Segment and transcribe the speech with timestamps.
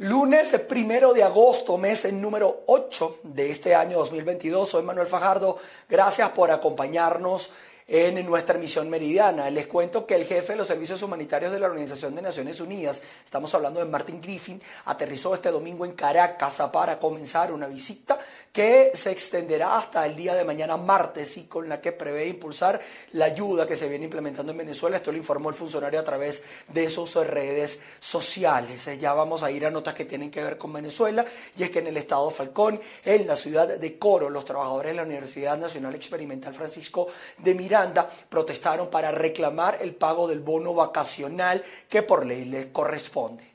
[0.00, 4.68] Lunes primero de agosto, mes número 8 de este año 2022.
[4.68, 5.58] Soy Manuel Fajardo.
[5.88, 7.50] Gracias por acompañarnos
[7.88, 9.50] en nuestra emisión meridiana.
[9.50, 13.02] Les cuento que el jefe de los servicios humanitarios de la Organización de Naciones Unidas,
[13.24, 18.20] estamos hablando de Martin Griffin, aterrizó este domingo en Caracas para comenzar una visita
[18.58, 22.80] que se extenderá hasta el día de mañana martes y con la que prevé impulsar
[23.12, 24.96] la ayuda que se viene implementando en Venezuela.
[24.96, 28.84] Esto lo informó el funcionario a través de sus redes sociales.
[28.88, 31.24] Eh, ya vamos a ir a notas que tienen que ver con Venezuela
[31.56, 34.96] y es que en el estado Falcón, en la ciudad de Coro, los trabajadores de
[34.96, 37.06] la Universidad Nacional Experimental Francisco
[37.36, 43.47] de Miranda protestaron para reclamar el pago del bono vacacional que por ley les corresponde.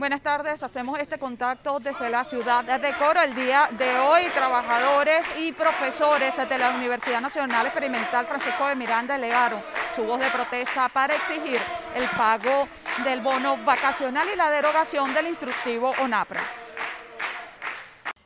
[0.00, 3.20] Buenas tardes, hacemos este contacto desde la ciudad de Coro.
[3.20, 9.16] El día de hoy, trabajadores y profesores de la Universidad Nacional Experimental Francisco de Miranda
[9.16, 9.60] elevaron
[9.94, 11.58] su voz de protesta para exigir
[11.94, 12.66] el pago
[13.04, 16.40] del bono vacacional y la derogación del instructivo ONAPRE.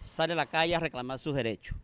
[0.00, 1.76] Sale a la calle a reclamar sus derechos.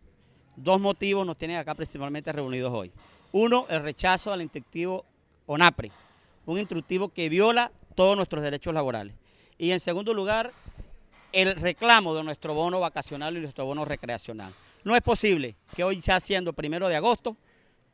[0.54, 2.92] Dos motivos nos tienen acá principalmente reunidos hoy.
[3.32, 5.04] Uno, el rechazo al instructivo
[5.46, 5.90] ONAPRE,
[6.46, 9.16] un instructivo que viola todos nuestros derechos laborales.
[9.60, 10.52] Y en segundo lugar,
[11.32, 14.54] el reclamo de nuestro bono vacacional y nuestro bono recreacional.
[14.84, 17.36] No es posible que hoy, ya siendo primero de agosto,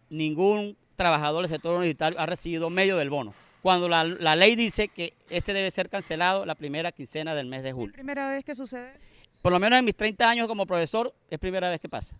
[0.08, 4.04] ningún trabajador del sector universitario ha recibido medio del bono, cuando la,
[4.36, 7.88] ley dice que este debe ser cancelado la primera quincena del mes de julio.
[7.88, 8.92] ¿Es primera vez que sucede?
[9.42, 12.16] Por lo menos en mis 30 años como profesor, es primera vez que pasa.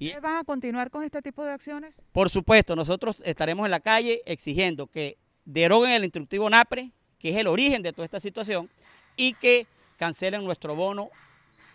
[0.00, 1.94] ¿Y van a continuar con este tipo de acciones?
[2.10, 7.36] Por supuesto, nosotros estaremos en la calle exigiendo que deroguen el instructivo NAPRE, que es
[7.36, 8.68] el origen de toda esta situación,
[9.16, 11.10] y que cancelen nuestro bono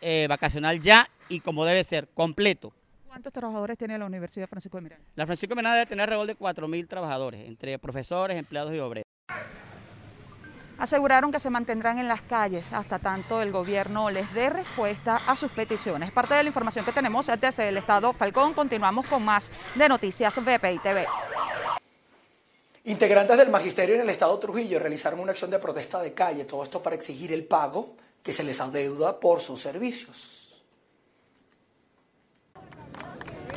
[0.02, 2.74] eh, vacacional ya y como debe ser, completo.
[3.08, 5.06] ¿Cuántos trabajadores tiene la Universidad Francisco de Miranda?
[5.16, 9.06] La Francisco de Miranda debe tener alrededor de 4.000 trabajadores, entre profesores, empleados y obreros.
[10.78, 15.36] Aseguraron que se mantendrán en las calles hasta tanto el gobierno les dé respuesta a
[15.36, 16.12] sus peticiones.
[16.12, 18.54] Parte de la información que tenemos desde el Estado Falcón.
[18.54, 21.06] Continuamos con más de Noticias VPI TV.
[22.84, 26.64] Integrantes del magisterio en el estado Trujillo realizaron una acción de protesta de calle, todo
[26.64, 30.41] esto para exigir el pago que se les adeuda por sus servicios.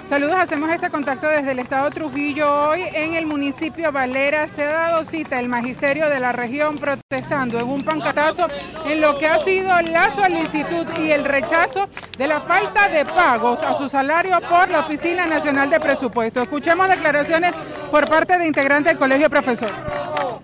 [0.08, 2.68] Saludos, hacemos este contacto desde el estado Trujillo.
[2.68, 7.58] Hoy en el municipio Valera se ha dado cita el magisterio de la región protestando
[7.58, 8.48] en un pancatazo
[8.86, 11.88] en lo que ha sido la solicitud y el rechazo
[12.18, 16.42] de la falta de pagos a su salario por la Oficina Nacional de Presupuesto.
[16.42, 17.54] Escuchemos declaraciones
[17.90, 19.74] por parte de integrantes del Colegio de Profesores.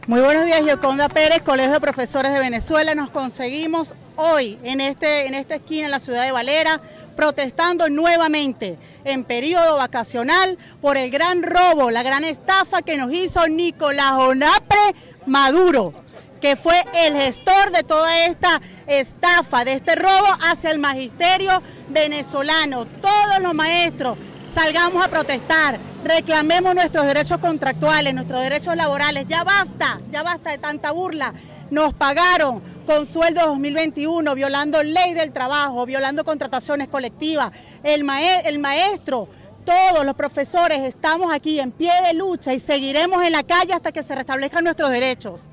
[0.06, 2.94] Muy buenos días, Yoconda Pérez, Colegio de Profesores de Venezuela.
[2.94, 6.81] Nos conseguimos hoy en, este, en esta esquina en la ciudad de Valera
[7.16, 13.47] protestando nuevamente en periodo vacacional por el gran robo, la gran estafa que nos hizo
[13.48, 14.94] Nicolás Onapre
[15.26, 15.93] Maduro,
[16.41, 22.87] que fue el gestor de toda esta estafa, de este robo hacia el magisterio venezolano.
[22.87, 24.16] Todos los maestros
[24.54, 29.27] salgamos a protestar, reclamemos nuestros derechos contractuales, nuestros derechos laborales.
[29.28, 31.34] Ya basta, ya basta de tanta burla.
[31.71, 37.53] Nos pagaron con sueldo 2021, violando ley del trabajo, violando contrataciones colectivas.
[37.84, 38.05] El,
[38.45, 39.28] el maestro,
[39.65, 43.93] todos los profesores estamos aquí en pie de lucha y seguiremos en la calle hasta
[43.93, 45.49] que se restablezcan nuestros derechos.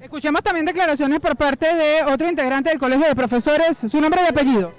[0.00, 4.28] Escuchemos también declaraciones por parte de otro integrante del Colegio de Profesores, su nombre y
[4.30, 4.72] apellido.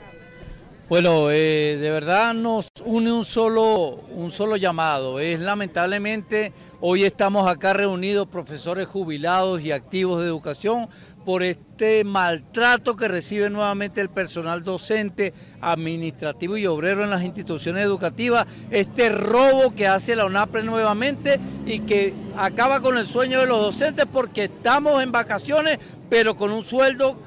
[0.91, 5.21] Bueno, eh, de verdad nos une un solo, un solo llamado.
[5.21, 10.89] Es lamentablemente, hoy estamos acá reunidos profesores jubilados y activos de educación
[11.23, 17.85] por este maltrato que recibe nuevamente el personal docente, administrativo y obrero en las instituciones
[17.85, 23.47] educativas, este robo que hace la UNAPRE nuevamente y que acaba con el sueño de
[23.47, 27.17] los docentes porque estamos en vacaciones, pero con un sueldo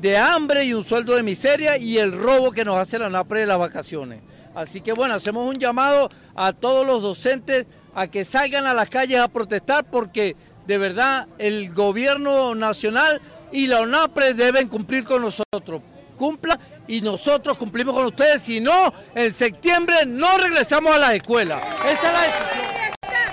[0.00, 3.40] de hambre y un sueldo de miseria y el robo que nos hace la UNAPRE
[3.40, 4.20] de las vacaciones.
[4.54, 8.88] Así que bueno, hacemos un llamado a todos los docentes a que salgan a las
[8.88, 10.36] calles a protestar porque
[10.66, 13.20] de verdad el gobierno nacional
[13.50, 15.82] y la ONAPRE deben cumplir con nosotros.
[16.16, 16.58] Cumpla
[16.88, 18.42] y nosotros cumplimos con ustedes.
[18.42, 21.60] Si no, en septiembre no regresamos a la escuela.
[21.84, 22.87] Esa es la decisión.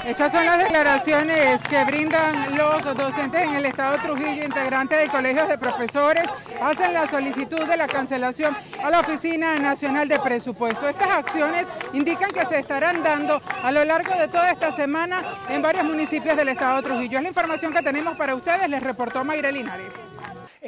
[0.05, 5.47] Estas son las declaraciones que brindan los docentes en el Estado Trujillo, integrantes de colegios
[5.47, 6.25] de profesores,
[6.61, 10.87] hacen la solicitud de la cancelación a la Oficina Nacional de Presupuesto.
[10.87, 15.63] Estas acciones indican que se estarán dando a lo largo de toda esta semana en
[15.63, 17.17] varios municipios del Estado Trujillo.
[17.17, 19.95] Es la información que tenemos para ustedes, les reportó Mayra Linares.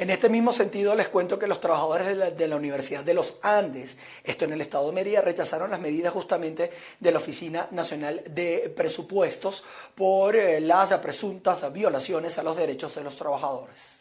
[0.00, 3.96] En este mismo sentido, les cuento que los trabajadores de la, Universidad de los Andes,
[4.22, 8.72] esto en el estado de Mérida, rechazaron las medidas justamente de la Oficina Nacional de
[8.76, 9.64] Presupuestos
[9.96, 13.97] por eh, las presuntas violaciones a los derechos de los trabajadores.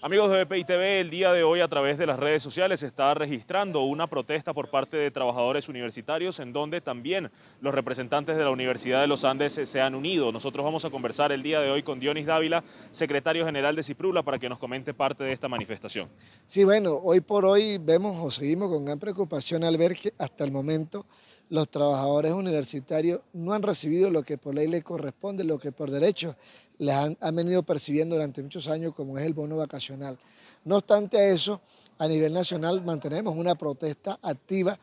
[0.00, 2.86] Amigos de BPI TV, el día de hoy a través de las redes sociales se
[2.86, 8.44] está registrando una protesta por parte de trabajadores universitarios en donde también los representantes de
[8.44, 10.30] la Universidad de los Andes se han unido.
[10.30, 12.62] Nosotros vamos a conversar el día de hoy con Dionis Dávila,
[12.92, 16.08] secretario general de Ciprula, para que nos comente parte de esta manifestación.
[16.46, 20.44] Sí, bueno, hoy por hoy vemos o seguimos con gran preocupación al ver que hasta
[20.44, 21.06] el momento
[21.50, 25.90] los trabajadores universitarios no han recibido lo que por ley les corresponde, lo que por
[25.90, 26.36] derecho
[26.78, 30.18] les han, venido percibiendo durante muchos años, como es el bono vacacional.
[30.64, 31.60] No obstante a eso,
[31.98, 34.78] a nivel nacional mantenemos una protesta activa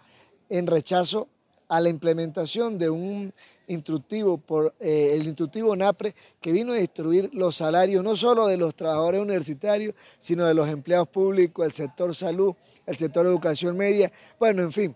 [0.50, 1.28] en rechazo
[1.68, 3.34] a la implementación de un
[3.68, 8.58] instructivo por eh, el instructivo NAPRE que vino a destruir los salarios no solo de
[8.58, 12.54] los trabajadores universitarios, sino de los empleados públicos, el sector salud,
[12.86, 14.12] el sector educación media.
[14.40, 14.96] Bueno, en fin,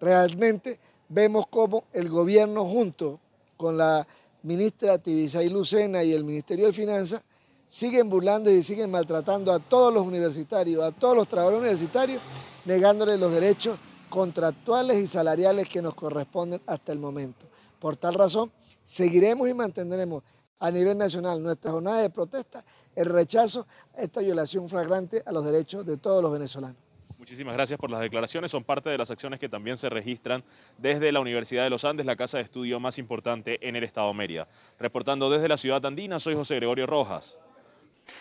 [0.00, 3.20] realmente vemos cómo el gobierno junto
[3.56, 4.06] con la
[4.42, 7.22] ministra Tibisay Lucena y el Ministerio de Finanzas
[7.66, 12.22] siguen burlando y siguen maltratando a todos los universitarios, a todos los trabajadores universitarios,
[12.64, 13.78] negándoles los derechos
[14.08, 17.46] contractuales y salariales que nos corresponden hasta el momento.
[17.78, 18.50] Por tal razón,
[18.84, 20.22] seguiremos y mantendremos
[20.58, 22.64] a nivel nacional nuestra jornada de protesta
[22.96, 23.66] el rechazo
[23.96, 26.87] a esta violación flagrante a los derechos de todos los venezolanos.
[27.28, 28.50] Muchísimas gracias por las declaraciones.
[28.50, 30.42] Son parte de las acciones que también se registran
[30.78, 34.14] desde la Universidad de los Andes, la casa de estudio más importante en el estado
[34.14, 34.48] Mérida.
[34.78, 37.36] Reportando desde la ciudad andina, soy José Gregorio Rojas.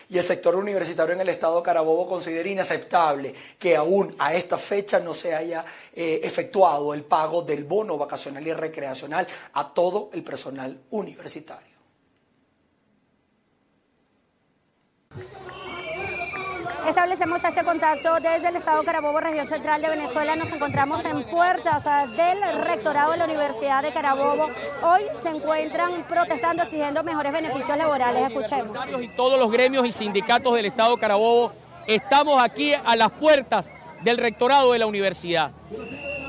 [0.09, 4.99] Y el sector universitario en el estado Carabobo considera inaceptable que aún a esta fecha
[4.99, 5.63] no se haya
[5.93, 11.76] eh, efectuado el pago del bono vacacional y recreacional a todo el personal universitario.
[16.87, 20.37] Establecemos este contacto desde el Estado Carabobo, región central de Venezuela.
[20.37, 21.83] Nos encontramos en puertas
[22.15, 24.49] del rectorado de la Universidad de Carabobo.
[24.81, 28.29] Hoy se encuentran protestando, exigiendo mejores beneficios laborales.
[28.29, 28.77] Escuchemos.
[29.01, 31.51] Y todos los gremios y sindicatos del Estado Carabobo
[31.87, 33.69] estamos aquí a las puertas
[34.03, 35.51] del rectorado de la universidad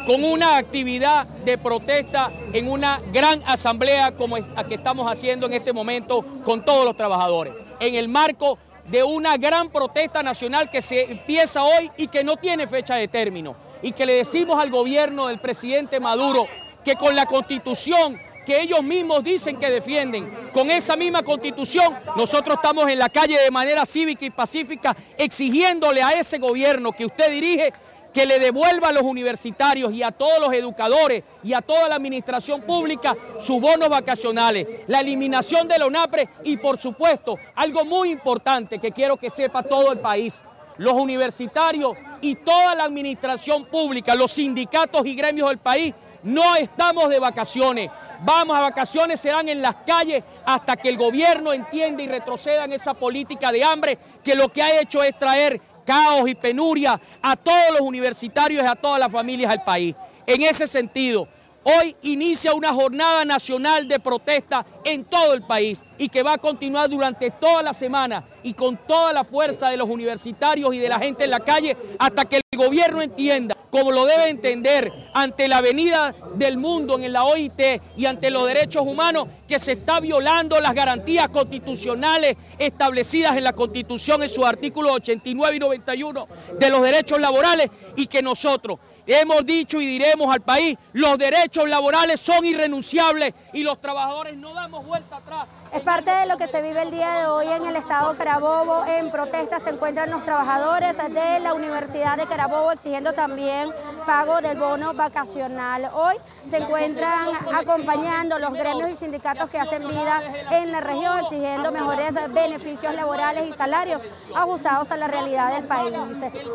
[0.08, 5.52] con una actividad de protesta en una gran asamblea como la que estamos haciendo en
[5.52, 8.58] este momento con todos los trabajadores, en el marco
[8.90, 13.08] de una gran protesta nacional que se empieza hoy y que no tiene fecha de
[13.08, 13.55] término.
[13.82, 16.46] Y que le decimos al gobierno del presidente Maduro
[16.85, 18.19] que con la constitución
[18.49, 23.38] que ellos mismos dicen que defienden, con esa misma constitución, nosotros estamos en la calle
[23.38, 27.75] de manera cívica y pacífica exigiéndole a ese gobierno que usted dirige
[28.19, 31.94] que le devuelva a los universitarios y a todos los educadores y a toda la
[31.94, 38.11] administración pública sus bonos vacacionales, la eliminación de la ONAPRE y por supuesto algo muy
[38.11, 40.43] importante que quiero que sepa todo el país,
[40.79, 45.94] los universitarios y toda la administración pública, los sindicatos y gremios del país,
[46.25, 47.88] no estamos de vacaciones.
[48.23, 52.73] Vamos a vacaciones, serán en las calles hasta que el gobierno entienda y retroceda en
[52.73, 57.35] esa política de hambre que lo que ha hecho es traer caos y penuria a
[57.35, 59.94] todos los universitarios y a todas las familias del país.
[60.26, 61.26] En ese sentido,
[61.69, 66.38] hoy inicia una jornada nacional de protesta en todo el país y que va a
[66.38, 70.88] continuar durante toda la semana y con toda la fuerza de los universitarios y de
[70.88, 75.47] la gente en la calle hasta que el gobierno entienda, como lo debe entender ante
[75.47, 80.00] la venida del mundo en la OIT y ante los derechos humanos, que se está
[80.00, 86.29] violando las garantías constitucionales establecidas en la Constitución en sus artículos 89 y 91
[86.59, 91.69] de los derechos laborales y que nosotros hemos dicho y diremos al país, los derechos
[91.69, 95.48] laborales son irrenunciables y los trabajadores no damos vuelta atrás.
[95.72, 98.84] Es parte de lo que se vive el día de hoy en el estado Carabobo.
[98.87, 103.70] En protesta se encuentran los trabajadores de la Universidad de Carabobo exigiendo también
[104.06, 105.91] pago del bono vacacional.
[105.93, 106.17] Hoy
[106.48, 112.15] se encuentran acompañando los gremios y sindicatos que hacen vida en la región exigiendo mejores
[112.32, 115.94] beneficios laborales y salarios ajustados a la realidad del país.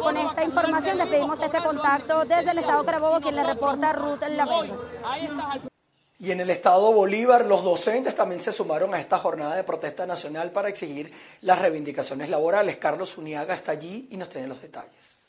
[0.02, 5.73] Con esta información despedimos este contacto desde el estado Carabobo, quien le reporta Ruth Lamento.
[6.20, 10.06] Y en el estado Bolívar, los docentes también se sumaron a esta jornada de protesta
[10.06, 12.78] nacional para exigir las reivindicaciones laborales.
[12.78, 15.23] Carlos Uniaga está allí y nos tiene los detalles.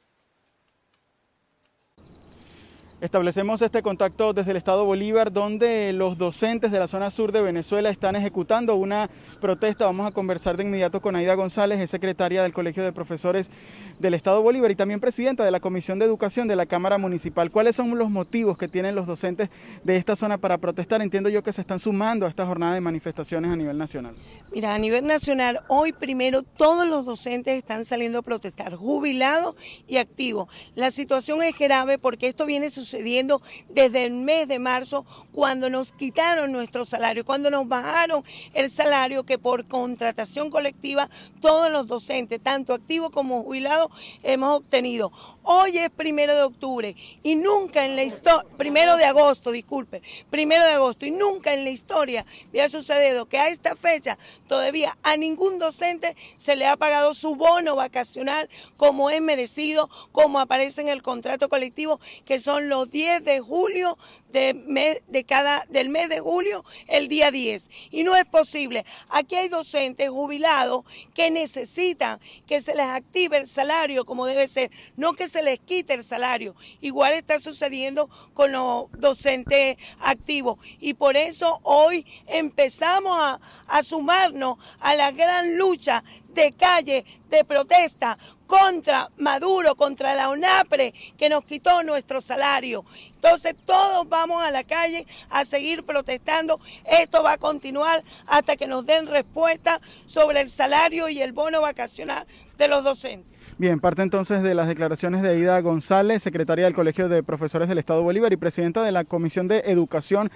[3.01, 7.43] Establecemos este contacto desde el Estado Bolívar, donde los docentes de la zona sur de
[7.43, 9.11] Venezuela están ejecutando una
[9.41, 9.85] protesta.
[9.85, 13.51] Vamos a conversar de inmediato con Aida González, es secretaria del Colegio de Profesores
[13.99, 17.51] del Estado Bolívar y también presidenta de la Comisión de Educación de la Cámara Municipal.
[17.51, 19.51] ¿Cuáles son los motivos que tienen los docentes
[19.83, 21.03] de esta zona para protestar?
[21.03, 24.15] Entiendo yo que se están sumando a esta jornada de manifestaciones a nivel nacional.
[24.53, 29.57] Mira, a nivel nacional, hoy primero todos los docentes están saliendo a protestar, jubilados
[29.89, 30.49] y activos.
[30.77, 35.71] La situación es grave porque esto viene sucediendo sucediendo desde el mes de marzo cuando
[35.71, 41.09] nos quitaron nuestro salario, cuando nos bajaron el salario que por contratación colectiva
[41.41, 43.91] todos los docentes, tanto activos como jubilados,
[44.23, 45.13] hemos obtenido.
[45.43, 50.65] Hoy es primero de octubre y nunca en la historia, primero de agosto, disculpe, primero
[50.65, 55.17] de agosto y nunca en la historia había sucedido que a esta fecha todavía a
[55.17, 60.89] ningún docente se le ha pagado su bono vacacional como es merecido, como aparece en
[60.89, 63.97] el contrato colectivo, que son los 10 de julio
[64.33, 67.71] de, de cada, del mes de julio, el día 10.
[67.91, 68.85] Y no es posible.
[69.09, 74.71] Aquí hay docentes jubilados que necesitan que se les active el salario como debe ser,
[74.97, 76.55] no que se les quite el salario.
[76.81, 80.59] Igual está sucediendo con los docentes activos.
[80.81, 86.03] Y por eso hoy empezamos a, a sumarnos a la gran lucha
[86.35, 92.85] de calle, de protesta contra Maduro, contra la UNAPRE, que nos quitó nuestro salario.
[93.15, 96.61] Entonces todos vamos a la calle a seguir protestando.
[96.85, 101.61] Esto va a continuar hasta que nos den respuesta sobre el salario y el bono
[101.61, 103.34] vacacional de los docentes.
[103.57, 107.79] Bien, parte entonces de las declaraciones de Aida González, secretaria del Colegio de Profesores del
[107.79, 110.29] Estado Bolívar y presidenta de la Comisión de Educación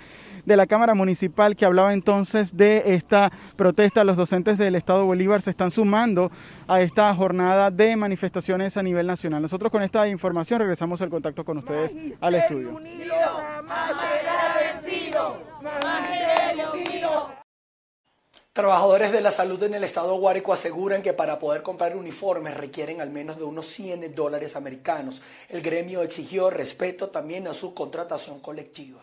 [0.46, 4.04] de la Cámara Municipal, que hablaba entonces de esta protesta.
[4.04, 6.30] Los docentes del Estado Bolívar se están sumando
[6.68, 9.42] a esta jornada de manifestaciones a nivel nacional.
[9.42, 12.78] Nosotros con esta información regresamos al contacto con ustedes al estudio.
[18.58, 23.00] Trabajadores de la salud en el estado Guárico aseguran que para poder comprar uniformes requieren
[23.00, 25.22] al menos de unos 100 dólares americanos.
[25.48, 28.98] El gremio exigió respeto también a su contratación colectiva.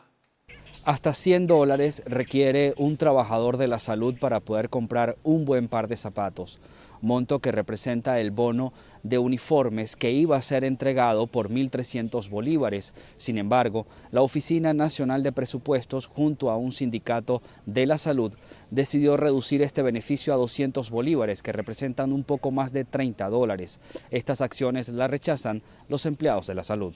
[0.83, 5.87] Hasta 100 dólares requiere un trabajador de la salud para poder comprar un buen par
[5.87, 6.59] de zapatos
[7.05, 12.93] monto que representa el bono de uniformes que iba a ser entregado por 1.300 bolívares.
[13.17, 18.33] Sin embargo, la Oficina Nacional de Presupuestos, junto a un sindicato de la salud,
[18.71, 23.79] decidió reducir este beneficio a 200 bolívares, que representan un poco más de 30 dólares.
[24.11, 26.93] Estas acciones las rechazan los empleados de la salud.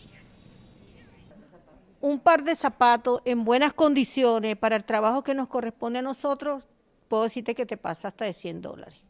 [2.01, 6.67] Un par de zapatos en buenas condiciones para el trabajo que nos corresponde a nosotros,
[7.07, 9.09] puedo decirte que te pasa hasta de 100 dólares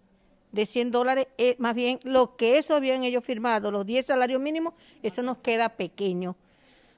[0.51, 4.41] de 100 dólares, eh, más bien lo que eso habían ellos firmado, los 10 salarios
[4.41, 4.73] mínimos,
[5.03, 6.35] eso nos queda pequeño.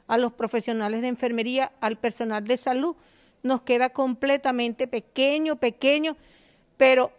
[0.07, 2.95] A los profesionales de enfermería, al personal de salud,
[3.43, 6.17] nos queda completamente pequeño, pequeño,
[6.77, 7.11] pero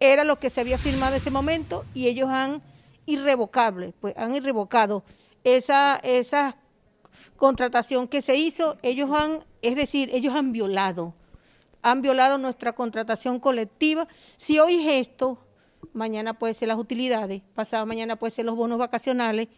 [0.00, 2.62] era lo que se había firmado en ese momento y ellos han
[3.06, 5.04] irrevocable, pues han irrevocado
[5.44, 6.56] esa, esa
[7.36, 11.14] contratación que se hizo, ellos han, es decir, ellos han violado,
[11.82, 14.08] han violado nuestra contratación colectiva.
[14.36, 15.38] Si hoy es esto,
[15.92, 19.48] mañana puede ser las utilidades, pasado mañana puede ser los bonos vacacionales,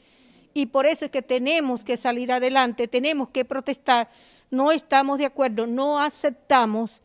[0.55, 4.09] y por eso es que tenemos que salir adelante, tenemos que protestar,
[4.51, 7.01] no estamos de acuerdo, no aceptamos.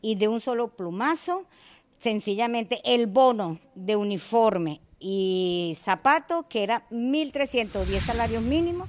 [0.00, 1.46] Y de un solo plumazo,
[1.98, 8.88] sencillamente el bono de uniforme y zapato, que era 1.310 salarios mínimos,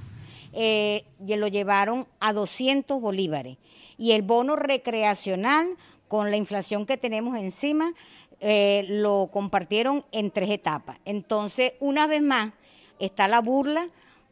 [0.52, 3.56] eh, lo llevaron a 200 bolívares.
[3.98, 5.76] Y el bono recreacional,
[6.08, 7.92] con la inflación que tenemos encima,
[8.40, 10.98] eh, lo compartieron en tres etapas.
[11.04, 12.52] Entonces, una vez más,
[12.98, 13.88] está la burla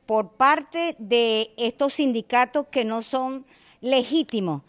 [0.08, 3.44] por parte de estos sindicatos que no son
[3.82, 4.62] legítimos.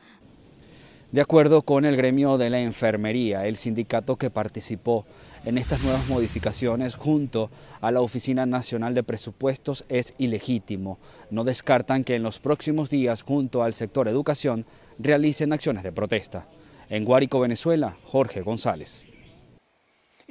[1.13, 5.05] De acuerdo con el gremio de la enfermería, el sindicato que participó
[5.45, 10.99] en estas nuevas modificaciones junto a la Oficina Nacional de Presupuestos es ilegítimo.
[11.31, 14.65] No descartan que en los próximos días, junto al sector educación,
[14.97, 16.47] realicen acciones de protesta.
[16.89, 19.08] En Guárico, Venezuela, Jorge González.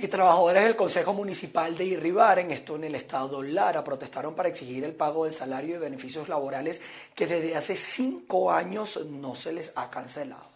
[0.01, 4.85] Y trabajadores del Consejo Municipal de Irribaren, esto en el estado Lara, protestaron para exigir
[4.85, 6.81] el pago del salario y beneficios laborales
[7.17, 10.47] que desde hace cinco años no se les ha cancelado.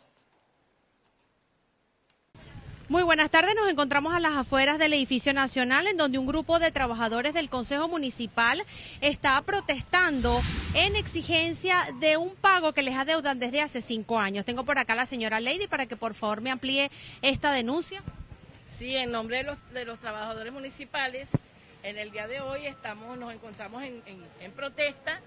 [2.89, 6.61] Muy buenas tardes, nos encontramos a las afueras del edificio nacional en donde un grupo
[6.61, 8.65] de trabajadores del Consejo Municipal
[9.01, 10.41] está protestando
[10.75, 14.45] en exigencia de un pago que les adeudan desde hace cinco años.
[14.45, 18.05] Tengo por acá a la señora Lady para que por favor me amplíe esta denuncia.
[18.79, 21.29] Sí, en nombre de los, de los trabajadores municipales,
[21.83, 25.21] en el día de hoy estamos, nos encontramos en, protesta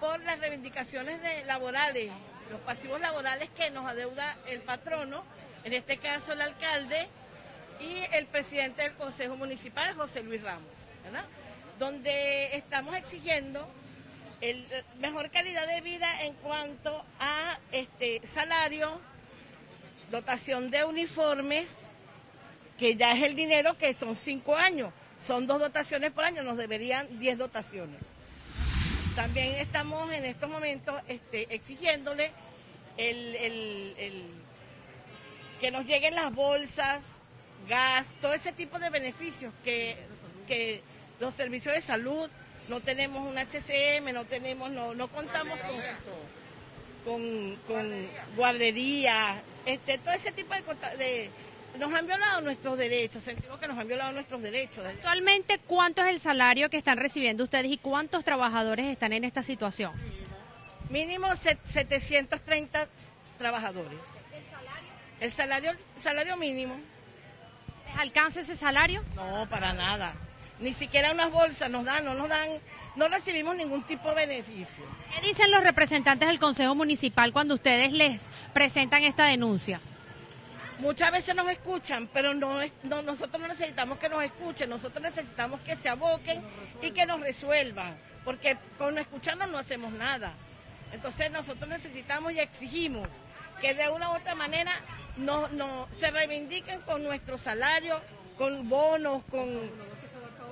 [0.00, 2.10] por las reivindicaciones laborales,
[2.50, 5.24] los pasivos laborales que nos adeuda el patrono,
[5.62, 7.08] en este caso el alcalde
[7.80, 10.68] y el presidente del Consejo Municipal, José Luis Ramos,
[11.04, 11.24] ¿verdad?
[11.78, 13.66] donde estamos exigiendo
[14.40, 14.66] el,
[14.98, 19.00] mejor calidad de vida en cuanto a este salario,
[20.10, 21.93] dotación de uniformes,
[22.78, 24.92] que ya es el dinero que son cinco años.
[25.20, 28.00] Son dos dotaciones por año, nos deberían diez dotaciones.
[29.14, 32.32] También estamos en estos momentos este, exigiéndole
[32.96, 34.24] el,
[35.60, 37.20] que nos lleguen las bolsas,
[37.68, 39.96] gas, todo ese tipo de beneficios que,
[40.46, 40.82] que
[41.20, 42.28] los servicios de salud,
[42.68, 45.58] no tenemos un HCM, no tenemos, no, no contamos
[47.04, 51.30] con, con, guardería, este, todo ese tipo de
[51.78, 54.84] nos han violado nuestros derechos, sentimos que nos han violado nuestros derechos.
[54.86, 59.42] Actualmente, ¿cuánto es el salario que están recibiendo ustedes y cuántos trabajadores están en esta
[59.42, 59.92] situación?
[60.88, 62.86] Mínimo 730
[63.38, 63.98] trabajadores.
[64.32, 64.90] ¿El salario?
[65.20, 66.76] El salario, salario mínimo.
[67.88, 69.02] ¿Les alcanza ese salario?
[69.16, 70.14] No, para nada.
[70.60, 72.48] Ni siquiera unas bolsas nos dan, no nos dan,
[72.94, 74.84] no recibimos ningún tipo de beneficio.
[75.12, 79.80] ¿Qué dicen los representantes del Consejo Municipal cuando ustedes les presentan esta denuncia?
[80.78, 85.60] Muchas veces nos escuchan, pero no, no, nosotros no necesitamos que nos escuchen, nosotros necesitamos
[85.60, 86.42] que se aboquen
[86.82, 90.34] y que nos resuelvan, porque con escucharnos no hacemos nada.
[90.92, 93.08] Entonces nosotros necesitamos y exigimos
[93.60, 94.72] que de una u otra manera
[95.16, 98.00] no, no, se reivindiquen con nuestro salario,
[98.36, 99.48] con bonos, con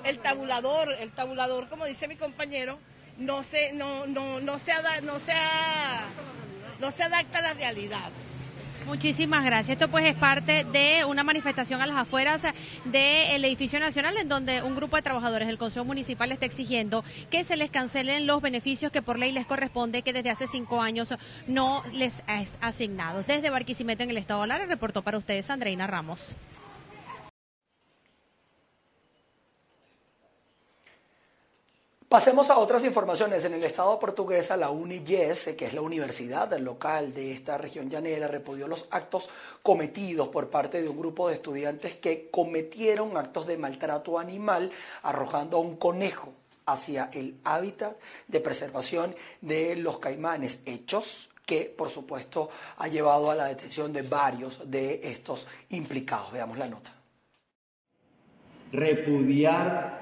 [0.05, 2.79] el tabulador, el tabulador, como dice mi compañero,
[3.19, 5.35] no se, no, no, no se, no se,
[6.79, 8.11] no se adapta a la realidad.
[8.87, 9.77] Muchísimas gracias.
[9.81, 12.43] Esto pues es parte de una manifestación a las afueras
[12.85, 17.45] del edificio nacional en donde un grupo de trabajadores del Consejo Municipal está exigiendo que
[17.45, 21.15] se les cancelen los beneficios que por ley les corresponde que desde hace cinco años
[21.47, 23.25] no les es asignado.
[23.27, 26.35] Desde Barquisimeto en el Estado de Lara reportó para ustedes Andreina Ramos.
[32.12, 33.42] Pasemos a otras informaciones.
[33.47, 38.28] En el estado portuguesa, la UNIYES, que es la universidad local de esta región llanera,
[38.28, 39.31] repudió los actos
[39.62, 44.71] cometidos por parte de un grupo de estudiantes que cometieron actos de maltrato animal
[45.02, 46.35] arrojando a un conejo
[46.66, 47.97] hacia el hábitat
[48.28, 54.02] de preservación de los caimanes, hechos que por supuesto ha llevado a la detención de
[54.02, 56.31] varios de estos implicados.
[56.31, 56.92] Veamos la nota.
[58.71, 60.01] Repudiar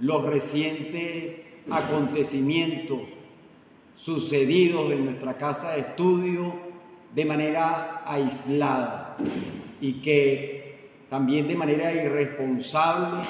[0.00, 3.00] los recientes acontecimientos
[3.94, 6.54] sucedidos en nuestra casa de estudio
[7.14, 9.16] de manera aislada
[9.80, 13.22] y que también de manera irresponsable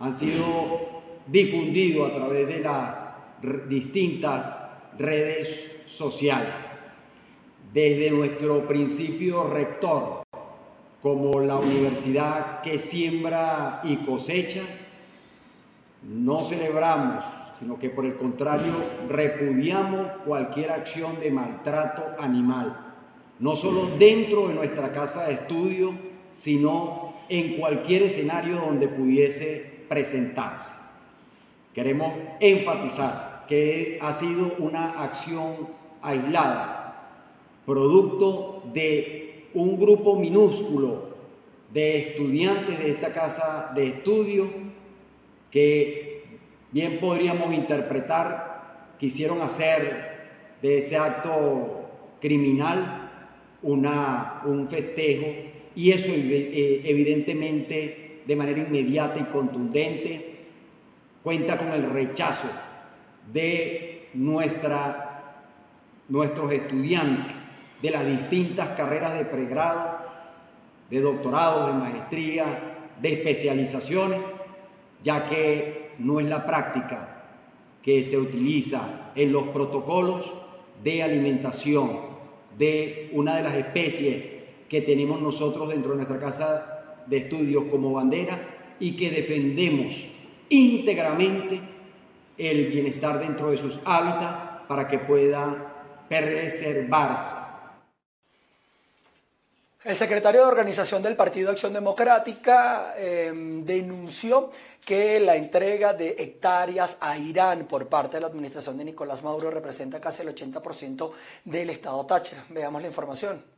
[0.00, 3.06] han sido difundidos a través de las
[3.68, 4.52] distintas
[4.98, 6.54] redes sociales.
[7.72, 10.22] Desde nuestro principio rector,
[11.02, 14.62] como la universidad que siembra y cosecha,
[16.02, 17.24] no celebramos,
[17.58, 18.74] sino que por el contrario
[19.08, 22.94] repudiamos cualquier acción de maltrato animal,
[23.38, 25.94] no solo dentro de nuestra casa de estudio,
[26.30, 30.74] sino en cualquier escenario donde pudiese presentarse.
[31.72, 35.68] Queremos enfatizar que ha sido una acción
[36.02, 37.10] aislada,
[37.64, 41.16] producto de un grupo minúsculo
[41.72, 44.65] de estudiantes de esta casa de estudio
[45.50, 46.24] que
[46.72, 50.16] bien podríamos interpretar quisieron hacer
[50.62, 53.10] de ese acto criminal
[53.62, 55.26] una, un festejo
[55.74, 60.36] y eso eh, evidentemente de manera inmediata y contundente
[61.22, 62.48] cuenta con el rechazo
[63.32, 65.42] de nuestra,
[66.08, 67.46] nuestros estudiantes
[67.82, 69.98] de las distintas carreras de pregrado,
[70.90, 72.44] de doctorado, de maestría,
[73.00, 74.20] de especializaciones
[75.06, 77.28] ya que no es la práctica
[77.80, 80.34] que se utiliza en los protocolos
[80.82, 82.00] de alimentación
[82.58, 84.24] de una de las especies
[84.68, 90.08] que tenemos nosotros dentro de nuestra casa de estudios como bandera y que defendemos
[90.48, 91.60] íntegramente
[92.36, 97.45] el bienestar dentro de sus hábitats para que pueda preservarse.
[99.86, 103.30] El secretario de organización del Partido Acción Democrática eh,
[103.62, 104.50] denunció
[104.84, 109.48] que la entrega de hectáreas a Irán por parte de la administración de Nicolás Maduro
[109.48, 111.12] representa casi el 80%
[111.44, 112.44] del Estado Táchira.
[112.48, 113.55] Veamos la información.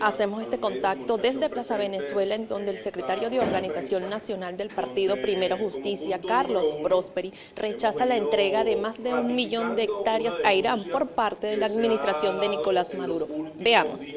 [0.00, 5.20] Hacemos este contacto desde Plaza Venezuela, en donde el secretario de Organización Nacional del Partido
[5.20, 10.54] Primero Justicia, Carlos Prosperi, rechaza la entrega de más de un millón de hectáreas a
[10.54, 13.28] Irán por parte de la administración de Nicolás Maduro.
[13.56, 14.08] Veamos.
[14.08, 14.16] Y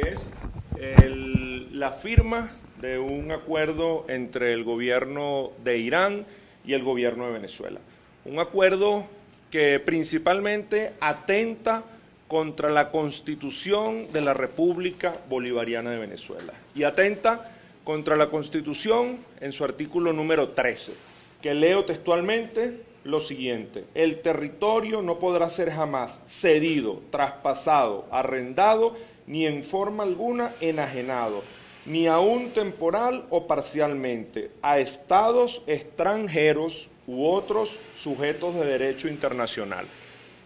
[0.00, 0.30] es
[1.72, 6.26] la firma de un acuerdo entre el gobierno de Irán
[6.64, 7.80] y el gobierno de Venezuela.
[8.24, 9.04] Un acuerdo
[9.50, 11.84] que principalmente atenta
[12.32, 17.50] contra la Constitución de la República Bolivariana de Venezuela y atenta
[17.84, 20.94] contra la Constitución en su artículo número 13,
[21.42, 29.44] que leo textualmente lo siguiente, el territorio no podrá ser jamás cedido, traspasado, arrendado, ni
[29.44, 31.42] en forma alguna enajenado,
[31.84, 39.84] ni aún temporal o parcialmente, a estados extranjeros u otros sujetos de derecho internacional.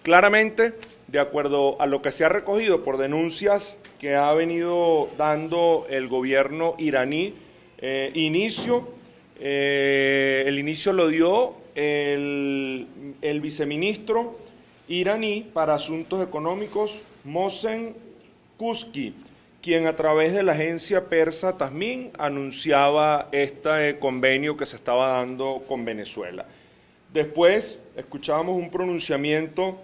[0.03, 0.75] Claramente,
[1.09, 6.09] de acuerdo a lo que se ha recogido por denuncias que ha venido dando el
[6.09, 7.35] gobierno iraní,
[7.79, 8.89] eh, inicio,
[9.41, 12.87] eh, el inicio lo dio el,
[13.23, 14.37] el viceministro
[14.89, 17.95] iraní para Asuntos Económicos, Mosen
[18.57, 19.15] Kuski,
[19.63, 25.65] quien a través de la agencia persa Tasmin anunciaba este convenio que se estaba dando
[25.67, 26.47] con Venezuela.
[27.13, 29.79] Después escuchábamos un pronunciamiento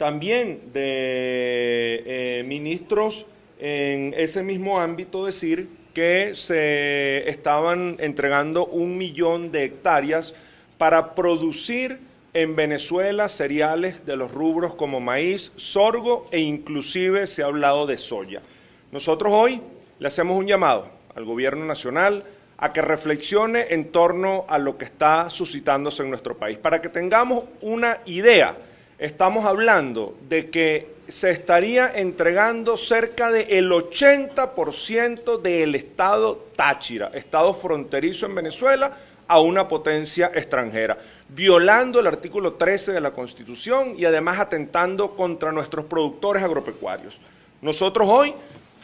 [0.00, 3.26] también de eh, ministros
[3.58, 10.34] en ese mismo ámbito decir que se estaban entregando un millón de hectáreas
[10.78, 11.98] para producir
[12.32, 17.98] en Venezuela cereales de los rubros como maíz, sorgo e inclusive se ha hablado de
[17.98, 18.40] soya.
[18.92, 19.60] Nosotros hoy
[19.98, 22.24] le hacemos un llamado al gobierno nacional
[22.56, 26.56] a que reflexione en torno a lo que está suscitándose en nuestro país.
[26.56, 28.56] Para que tengamos una idea,
[29.00, 38.26] estamos hablando de que se estaría entregando cerca del 80% del estado Táchira, estado fronterizo
[38.26, 44.38] en Venezuela, a una potencia extranjera, violando el artículo 13 de la Constitución y además
[44.38, 47.20] atentando contra nuestros productores agropecuarios.
[47.62, 48.34] Nosotros hoy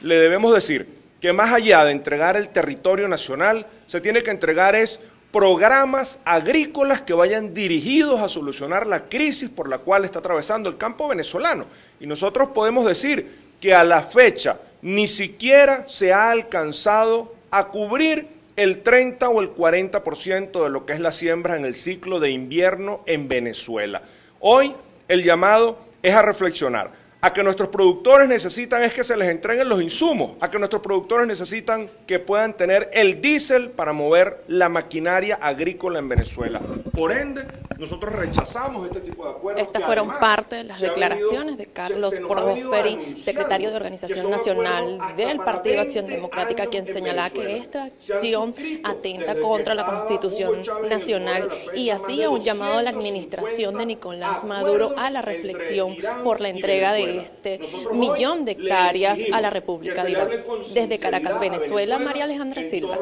[0.03, 0.89] le debemos decir
[1.21, 5.01] que más allá de entregar el territorio nacional, se tiene que entregar es
[5.33, 10.77] programas agrícolas que vayan dirigidos a solucionar la crisis por la cual está atravesando el
[10.77, 11.67] campo venezolano.
[12.01, 18.29] Y nosotros podemos decir que a la fecha ni siquiera se ha alcanzado a cubrir
[18.57, 22.31] el 30 o el 40% de lo que es la siembra en el ciclo de
[22.31, 24.03] invierno en Venezuela.
[24.41, 24.75] Hoy
[25.09, 29.69] el llamado es a reflexionar a que nuestros productores necesitan es que se les entreguen
[29.69, 34.69] los insumos, a que nuestros productores necesitan que puedan tener el diésel para mover la
[34.69, 36.61] maquinaria agrícola en Venezuela.
[36.93, 37.45] Por ende,
[37.79, 39.63] nosotros rechazamos este tipo de acuerdos.
[39.63, 45.81] Estas fueron parte de las declaraciones de Carlos Prosperi, secretario de Organización Nacional del Partido
[45.81, 52.41] Acción Democrática, quien señala que esta acción atenta contra la Constitución Nacional y hacía un
[52.41, 57.61] llamado a la administración de Nicolás Maduro a la reflexión por la entrega de este
[57.93, 60.31] millón de hectáreas a la República de Irán.
[60.73, 62.99] Desde Caracas, Venezuela, María Alejandra Silva.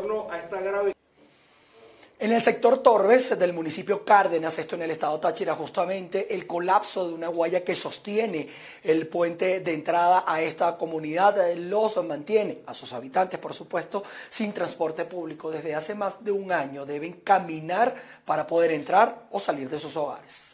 [2.17, 7.07] En el sector Torbes del municipio Cárdenas, esto en el estado Táchira, justamente el colapso
[7.07, 8.49] de una guaya que sostiene
[8.83, 14.55] el puente de entrada a esta comunidad los mantiene a sus habitantes, por supuesto, sin
[14.55, 15.51] transporte público.
[15.51, 19.95] Desde hace más de un año deben caminar para poder entrar o salir de sus
[19.97, 20.54] hogares.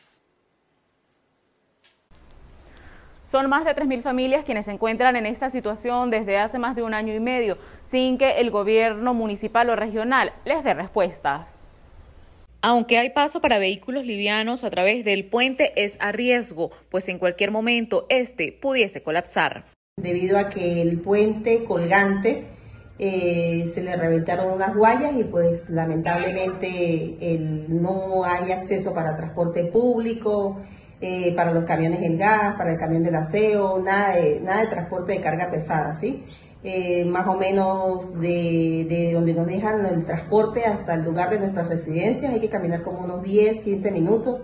[3.31, 6.83] Son más de 3.000 familias quienes se encuentran en esta situación desde hace más de
[6.83, 11.55] un año y medio, sin que el gobierno municipal o regional les dé respuestas.
[12.61, 17.21] Aunque hay paso para vehículos livianos a través del puente, es a riesgo, pues en
[17.21, 19.65] cualquier momento este pudiese colapsar.
[19.97, 22.49] Debido a que el puente colgante
[22.99, 27.39] eh, se le reventaron unas guayas y pues lamentablemente
[27.69, 30.61] no hay acceso para transporte público,
[31.01, 34.67] eh, para los camiones en gas, para el camión del aseo, nada de, nada de
[34.69, 36.25] transporte de carga pesada, ¿sí?
[36.63, 41.39] Eh, más o menos de, de, donde nos dejan el transporte hasta el lugar de
[41.39, 44.43] nuestras residencias, hay que caminar como unos 10, 15 minutos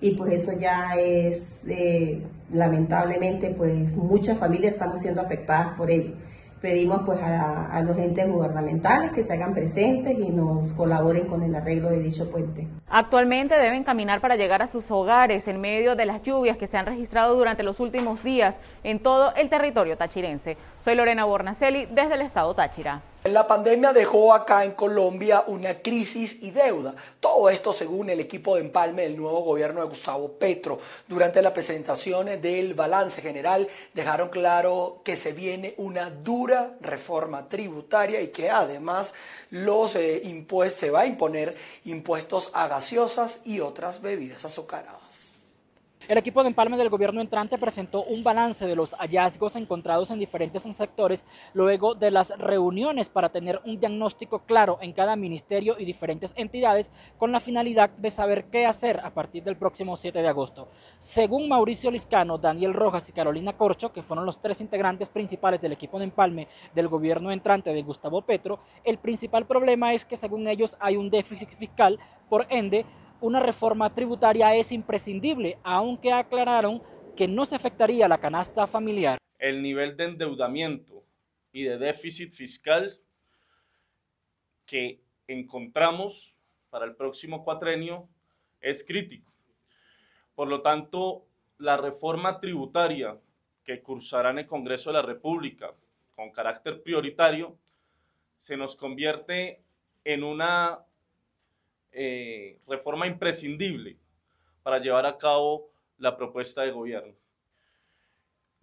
[0.00, 6.14] y pues eso ya es, eh, lamentablemente, pues muchas familias estamos siendo afectadas por ello
[6.60, 11.54] pedimos pues a, los entes gubernamentales que se hagan presentes y nos colaboren con el
[11.54, 12.66] arreglo de dicho puente.
[12.88, 16.76] Actualmente deben caminar para llegar a sus hogares en medio de las lluvias que se
[16.76, 20.56] han registrado durante los últimos días en todo el territorio tachirense.
[20.78, 23.00] Soy Lorena Bornacelli desde el estado Táchira.
[23.24, 26.94] La pandemia dejó acá en Colombia una crisis y deuda.
[27.18, 30.78] Todo esto según el equipo de empalme del nuevo gobierno de Gustavo Petro.
[31.06, 38.20] Durante la presentación del balance general dejaron claro que se viene una dura reforma tributaria
[38.20, 39.12] y que además
[39.50, 45.37] los eh, impuestos se va a imponer impuestos a gaseosas y otras bebidas azucaradas.
[46.08, 50.18] El equipo de empalme del gobierno entrante presentó un balance de los hallazgos encontrados en
[50.18, 55.84] diferentes sectores luego de las reuniones para tener un diagnóstico claro en cada ministerio y
[55.84, 60.28] diferentes entidades con la finalidad de saber qué hacer a partir del próximo 7 de
[60.28, 60.68] agosto.
[60.98, 65.72] Según Mauricio Liscano, Daniel Rojas y Carolina Corcho, que fueron los tres integrantes principales del
[65.72, 70.48] equipo de empalme del gobierno entrante de Gustavo Petro, el principal problema es que según
[70.48, 71.98] ellos hay un déficit fiscal,
[72.30, 72.86] por ende,
[73.20, 76.82] una reforma tributaria es imprescindible, aunque aclararon
[77.16, 79.18] que no se afectaría la canasta familiar.
[79.38, 81.04] El nivel de endeudamiento
[81.52, 82.98] y de déficit fiscal
[84.66, 86.34] que encontramos
[86.70, 88.08] para el próximo cuatrenio
[88.60, 89.32] es crítico.
[90.34, 91.26] Por lo tanto,
[91.58, 93.18] la reforma tributaria
[93.64, 95.72] que cursará en el Congreso de la República
[96.14, 97.56] con carácter prioritario
[98.38, 99.62] se nos convierte
[100.04, 100.78] en una
[101.92, 103.96] eh, reforma imprescindible
[104.62, 107.14] para llevar a cabo la propuesta de gobierno.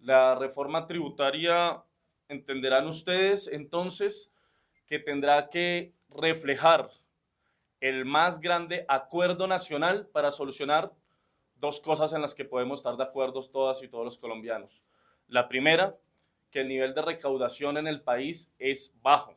[0.00, 1.82] La reforma tributaria,
[2.28, 4.30] entenderán ustedes entonces,
[4.86, 6.90] que tendrá que reflejar
[7.80, 10.92] el más grande acuerdo nacional para solucionar
[11.56, 14.82] dos cosas en las que podemos estar de acuerdo todas y todos los colombianos.
[15.28, 15.96] La primera,
[16.50, 19.36] que el nivel de recaudación en el país es bajo.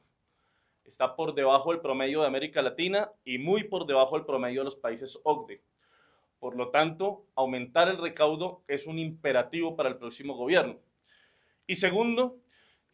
[0.90, 4.66] Está por debajo del promedio de América Latina y muy por debajo del promedio de
[4.66, 5.62] los países OCDE.
[6.40, 10.80] Por lo tanto, aumentar el recaudo es un imperativo para el próximo gobierno.
[11.68, 12.40] Y segundo,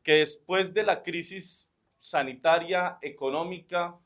[0.04, 3.98] que después de la crisis sanitaria, económica,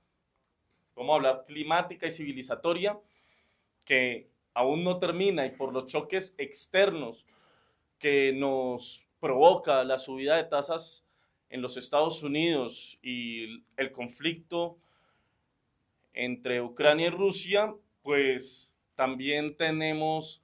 [0.95, 2.99] vamos a hablar climática y civilizatoria,
[3.83, 7.25] que aún no termina y por los choques externos
[7.97, 11.08] que nos provoca la subida de tasas
[11.49, 14.77] en los Estados Unidos y el conflicto
[16.13, 20.41] entre Ucrania y Rusia, pues también tenemos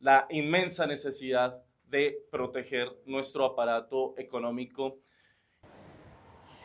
[0.00, 4.98] la inmensa necesidad de proteger nuestro aparato económico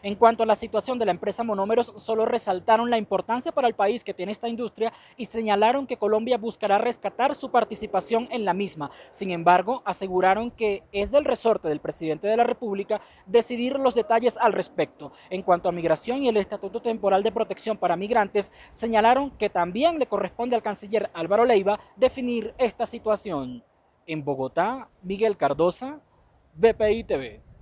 [0.04, 3.74] en cuanto a la situación de la empresa Monómeros, solo resaltaron la importancia para el
[3.74, 8.54] país que tiene esta industria y señalaron que Colombia buscará rescatar su participación en la
[8.54, 8.92] misma.
[9.12, 14.36] Sin embargo, aseguraron que es del resorte del presidente de la República decidir los detalles
[14.38, 15.14] al respecto.
[15.30, 20.00] En cuanto a migración y el Estatuto Temporal de Protección para Migrantes, señalaron que también
[20.00, 23.64] le corresponde al canciller Álvaro Leiva definir esta situación.
[24.06, 26.02] En Bogotá, Miguel Cardosa,
[26.56, 27.53] BPI TV.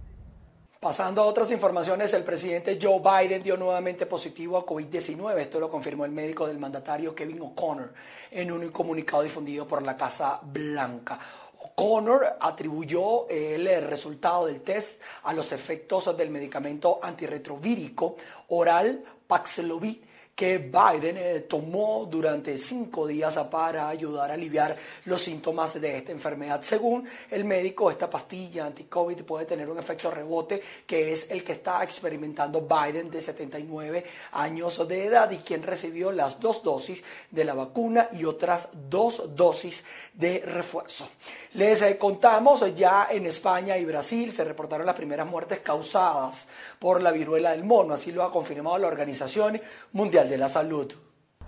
[0.81, 5.37] Pasando a otras informaciones, el presidente Joe Biden dio nuevamente positivo a COVID-19.
[5.37, 7.93] Esto lo confirmó el médico del mandatario Kevin O'Connor
[8.31, 11.19] en un comunicado difundido por la Casa Blanca.
[11.59, 18.15] O'Connor atribuyó el resultado del test a los efectos del medicamento antirretrovírico
[18.47, 19.97] oral Paxlovid
[20.41, 24.75] que Biden eh, tomó durante cinco días para ayudar a aliviar
[25.05, 26.63] los síntomas de esta enfermedad.
[26.63, 31.51] Según el médico, esta pastilla anti-COVID puede tener un efecto rebote que es el que
[31.51, 37.45] está experimentando Biden de 79 años de edad y quien recibió las dos dosis de
[37.45, 39.83] la vacuna y otras dos dosis
[40.15, 41.07] de refuerzo.
[41.53, 46.47] Les eh, contamos ya en España y Brasil se reportaron las primeras muertes causadas
[46.79, 50.91] por la viruela del mono, así lo ha confirmado la Organización Mundial la Salud.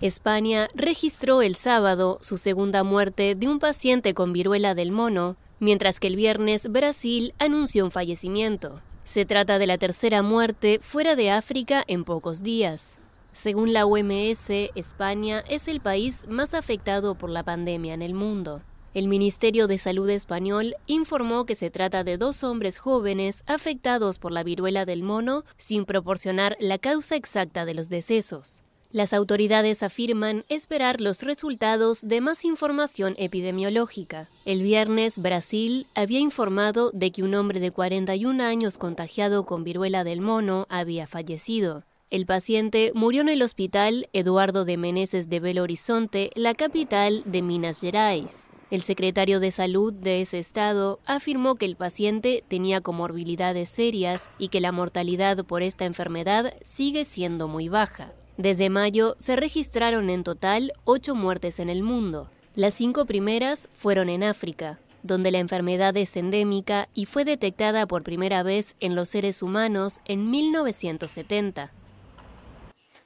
[0.00, 6.00] España registró el sábado su segunda muerte de un paciente con viruela del mono, mientras
[6.00, 8.80] que el viernes Brasil anunció un fallecimiento.
[9.04, 12.96] Se trata de la tercera muerte fuera de África en pocos días.
[13.32, 18.62] Según la OMS, España es el país más afectado por la pandemia en el mundo.
[18.94, 24.30] El Ministerio de Salud español informó que se trata de dos hombres jóvenes afectados por
[24.30, 28.62] la viruela del mono sin proporcionar la causa exacta de los decesos.
[28.94, 34.28] Las autoridades afirman esperar los resultados de más información epidemiológica.
[34.44, 40.04] El viernes, Brasil había informado de que un hombre de 41 años contagiado con viruela
[40.04, 41.82] del mono había fallecido.
[42.10, 47.42] El paciente murió en el hospital Eduardo de Meneses de Belo Horizonte, la capital de
[47.42, 48.46] Minas Gerais.
[48.70, 54.50] El secretario de Salud de ese estado afirmó que el paciente tenía comorbilidades serias y
[54.50, 58.12] que la mortalidad por esta enfermedad sigue siendo muy baja.
[58.36, 62.28] Desde mayo se registraron en total ocho muertes en el mundo.
[62.56, 68.02] Las cinco primeras fueron en África, donde la enfermedad es endémica y fue detectada por
[68.02, 71.72] primera vez en los seres humanos en 1970.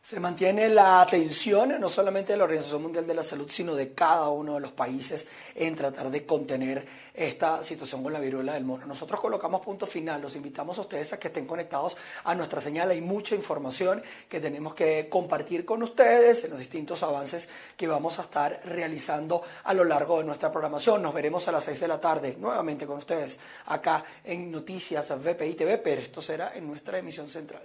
[0.08, 3.92] Se mantiene la atención no solamente de la Organización Mundial de la Salud, sino de
[3.92, 8.64] cada uno de los países en tratar de contener esta situación con la viruela del
[8.64, 8.86] mono.
[8.86, 12.90] Nosotros colocamos punto final, los invitamos a ustedes a que estén conectados a nuestra señal.
[12.90, 18.18] Hay mucha información que tenemos que compartir con ustedes en los distintos avances que vamos
[18.18, 21.02] a estar realizando a lo largo de nuestra programación.
[21.02, 25.52] Nos veremos a las 6 de la tarde nuevamente con ustedes acá en Noticias VPI
[25.52, 27.60] TV, pero esto será en nuestra emisión central.